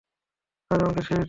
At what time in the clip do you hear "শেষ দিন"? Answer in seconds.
1.03-1.19